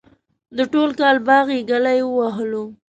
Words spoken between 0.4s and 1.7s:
د ټول کال باغ یې